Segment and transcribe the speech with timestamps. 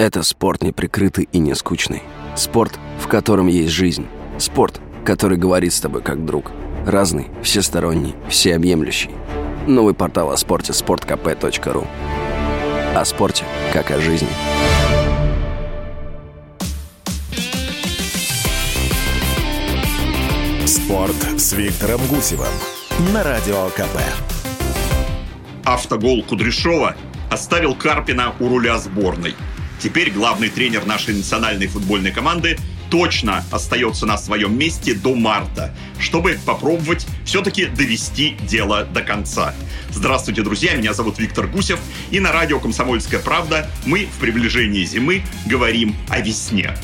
[0.00, 2.02] Это спорт неприкрытый и не скучный.
[2.34, 4.06] Спорт, в котором есть жизнь.
[4.38, 6.52] Спорт, который говорит с тобой как друг.
[6.86, 9.10] Разный, всесторонний, всеобъемлющий.
[9.66, 11.86] Новый портал о спорте– sportkp.ru
[12.96, 13.44] О спорте,
[13.74, 14.30] как о жизни.
[20.64, 22.46] Спорт с Виктором Гусевым
[23.12, 24.00] на Радио КП.
[25.66, 26.96] Автогол Кудряшова
[27.30, 29.34] оставил Карпина у руля сборной.
[29.80, 32.58] Теперь главный тренер нашей национальной футбольной команды
[32.90, 39.54] точно остается на своем месте до марта, чтобы попробовать все-таки довести дело до конца.
[39.90, 41.78] Здравствуйте, друзья, меня зовут Виктор Гусев,
[42.10, 46.74] и на радио «Комсомольская правда» мы в приближении зимы говорим о весне.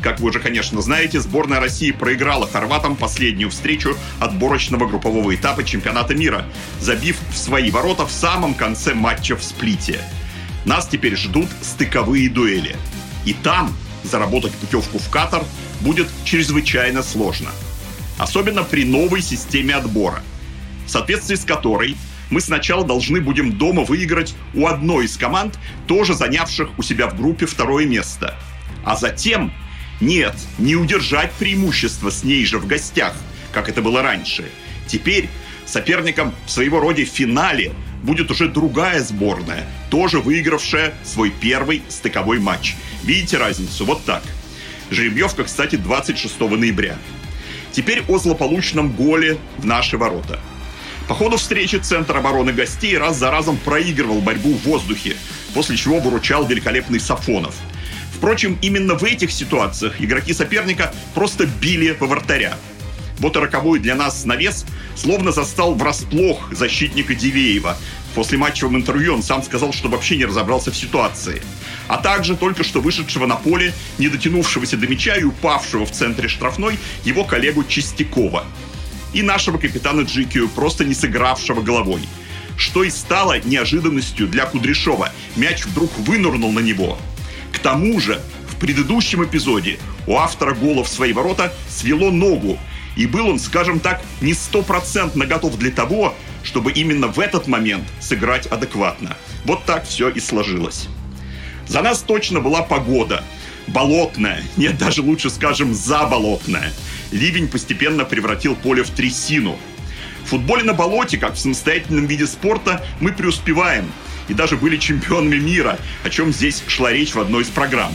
[0.00, 6.14] Как вы уже, конечно, знаете, сборная России проиграла хорватам последнюю встречу отборочного группового этапа чемпионата
[6.14, 6.46] мира,
[6.80, 10.00] забив в свои ворота в самом конце матча в Сплите.
[10.64, 12.76] Нас теперь ждут стыковые дуэли.
[13.24, 13.74] И там
[14.04, 15.44] заработать путевку в Катар
[15.80, 17.50] будет чрезвычайно сложно.
[18.18, 20.22] Особенно при новой системе отбора,
[20.86, 21.96] в соответствии с которой
[22.28, 27.16] мы сначала должны будем дома выиграть у одной из команд, тоже занявших у себя в
[27.16, 28.38] группе второе место.
[28.84, 29.52] А затем,
[30.00, 33.14] нет, не удержать преимущество с ней же в гостях,
[33.52, 34.44] как это было раньше.
[34.86, 35.28] Теперь
[35.66, 37.72] соперником в своего рода финале
[38.02, 42.74] будет уже другая сборная, тоже выигравшая свой первый стыковой матч.
[43.02, 43.84] Видите разницу?
[43.84, 44.22] Вот так.
[44.90, 46.96] Жеребьевка, кстати, 26 ноября.
[47.72, 50.40] Теперь о злополучном голе в наши ворота.
[51.08, 55.16] По ходу встречи Центр обороны гостей раз за разом проигрывал борьбу в воздухе,
[55.54, 57.54] после чего выручал великолепный Сафонов.
[58.14, 62.56] Впрочем, именно в этих ситуациях игроки соперника просто били по вратаря.
[63.20, 64.64] Вот и роковой для нас навес
[64.96, 67.76] словно застал врасплох защитника Дивеева.
[68.14, 71.42] После матчевом интервью он сам сказал, что вообще не разобрался в ситуации.
[71.86, 76.28] А также только что вышедшего на поле, не дотянувшегося до мяча и упавшего в центре
[76.28, 78.44] штрафной его коллегу Чистякова.
[79.12, 82.02] И нашего капитана Джикию, просто не сыгравшего головой.
[82.56, 85.10] Что и стало неожиданностью для Кудряшова.
[85.36, 86.98] Мяч вдруг вынырнул на него.
[87.52, 92.58] К тому же, в предыдущем эпизоде у автора гола в свои ворота свело ногу,
[92.96, 97.84] и был он, скажем так, не стопроцентно готов для того, чтобы именно в этот момент
[98.00, 99.16] сыграть адекватно.
[99.44, 100.88] Вот так все и сложилось.
[101.66, 103.24] За нас точно была погода.
[103.66, 106.72] Болотная, нет, даже лучше скажем, заболотная.
[107.12, 109.58] Ливень постепенно превратил поле в трясину.
[110.24, 113.90] В футболе на болоте, как в самостоятельном виде спорта, мы преуспеваем.
[114.28, 117.92] И даже были чемпионами мира, о чем здесь шла речь в одной из программ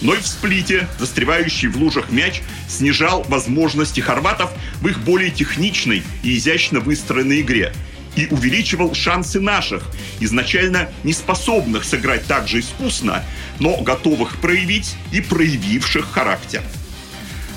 [0.00, 6.02] но и в сплите застревающий в лужах мяч снижал возможности хорватов в их более техничной
[6.22, 7.72] и изящно выстроенной игре
[8.16, 9.84] и увеличивал шансы наших,
[10.20, 13.22] изначально не способных сыграть так же искусно,
[13.60, 16.62] но готовых проявить и проявивших характер.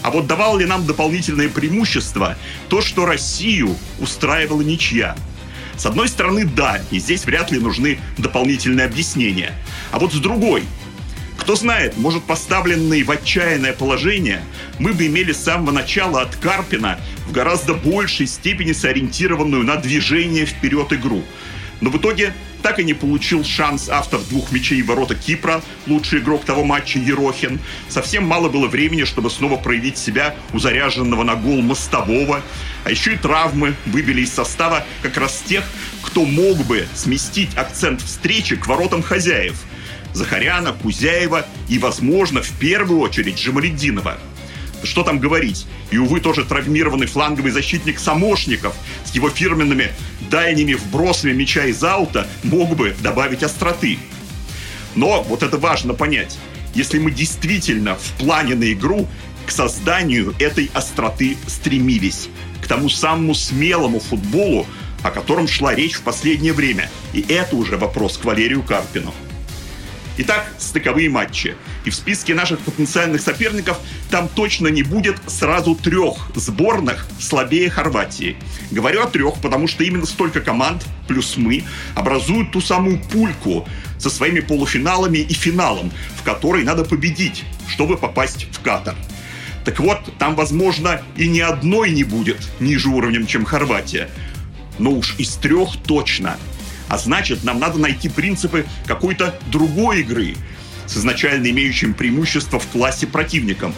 [0.02, 2.38] А вот давал ли нам дополнительное преимущество
[2.70, 5.16] то, что Россию устраивала ничья?
[5.76, 9.54] С одной стороны, да, и здесь вряд ли нужны дополнительные объяснения.
[9.92, 10.64] А вот с другой,
[11.50, 14.44] кто знает, может, поставленные в отчаянное положение,
[14.78, 20.46] мы бы имели с самого начала от Карпина в гораздо большей степени сориентированную на движение
[20.46, 21.24] вперед игру.
[21.82, 26.46] Но в итоге так и не получил шанс автор двух мячей ворота Кипра, лучший игрок
[26.46, 27.60] того матча Ерохин.
[27.88, 32.44] Совсем мало было времени, чтобы снова проявить себя у заряженного на гол мостового.
[32.84, 35.64] А еще и травмы выбили из состава как раз тех,
[36.04, 39.56] кто мог бы сместить акцент встречи к воротам хозяев–
[40.14, 44.18] Захаряна, Кузяева и, возможно, в первую очередь Джамаледдинова.
[44.84, 45.68] Что там говорить?
[45.92, 49.92] И, увы, тоже травмированный фланговый защитник Самошников с его фирменными
[50.30, 54.00] дальними вбросами мяча из аута мог бы добавить остроты.
[54.96, 56.38] Но вот это важно понять.
[56.74, 59.08] Если мы действительно в плане на игру
[59.46, 62.30] к созданию этой остроты стремились,
[62.62, 64.68] к тому самому смелому футболу,
[65.02, 66.90] о котором шла речь в последнее время.
[67.14, 69.14] И это уже вопрос к Валерию Карпину.
[70.22, 71.56] Итак, стыковые матчи.
[71.86, 73.80] И в списке наших потенциальных соперников
[74.12, 78.36] там точно не будет сразу трех сборных слабее Хорватии.
[78.70, 81.64] Говорю о трех, потому что именно столько команд, плюс мы,
[81.96, 83.66] образуют ту самую пульку
[83.98, 88.96] со своими полуфиналами и финалом, в которой надо победить, чтобы попасть в Катар.
[89.64, 94.10] Так вот, там, возможно, и ни одной не будет ниже уровнем, чем Хорватия.
[94.80, 96.36] Но уж из трех точно–
[96.90, 100.36] а значит, нам надо найти принципы какой-то другой игры
[100.88, 103.74] с изначально имеющим преимущество в классе противником.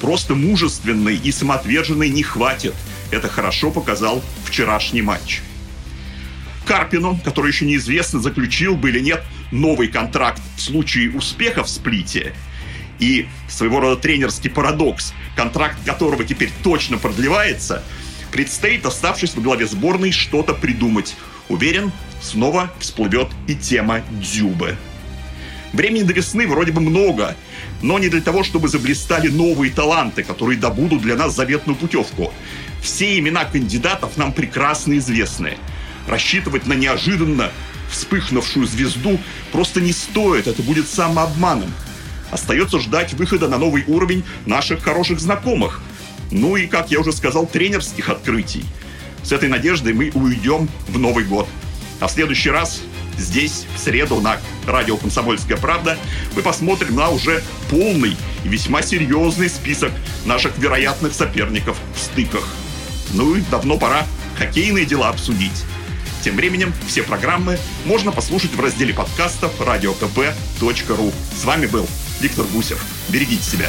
[0.00, 2.74] Просто мужественной и самоотверженной не хватит.
[3.10, 5.40] Это хорошо показал вчерашний матч.
[6.66, 9.22] Карпину, который еще неизвестно, заключил бы или нет
[9.52, 12.34] новый контракт в случае успеха в сплите
[12.98, 17.84] и своего рода тренерский парадокс, контракт которого теперь точно продлевается,
[18.36, 21.16] предстоит, оставшись во главе сборной, что-то придумать.
[21.48, 21.90] Уверен,
[22.20, 24.76] снова всплывет и тема Дзюбы.
[25.72, 27.34] Времени до весны вроде бы много,
[27.80, 32.30] но не для того, чтобы заблистали новые таланты, которые добудут для нас заветную путевку.
[32.82, 35.56] Все имена кандидатов нам прекрасно известны.
[36.06, 37.50] Рассчитывать на неожиданно
[37.90, 39.18] вспыхнувшую звезду
[39.50, 41.72] просто не стоит, это будет самообманом.
[42.30, 45.80] Остается ждать выхода на новый уровень наших хороших знакомых.
[46.30, 48.64] Ну и, как я уже сказал, тренерских открытий.
[49.22, 51.48] С этой надеждой мы уйдем в Новый год.
[52.00, 52.82] А в следующий раз
[53.18, 55.98] здесь, в среду, на радио «Комсомольская правда»,
[56.34, 59.92] мы посмотрим на уже полный и весьма серьезный список
[60.24, 62.46] наших вероятных соперников в стыках.
[63.12, 64.06] Ну и давно пора
[64.38, 65.64] хоккейные дела обсудить.
[66.22, 71.14] Тем временем все программы можно послушать в разделе подкастов radiokp.ru.
[71.40, 71.86] С вами был
[72.20, 72.84] Виктор Гусев.
[73.08, 73.68] Берегите себя.